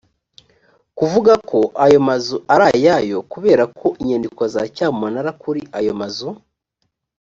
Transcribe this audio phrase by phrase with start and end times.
[0.97, 6.29] kuvuga ko ayo mazu ari ayayo kubera ko inyandiko za cyamunara kuri ayo mazu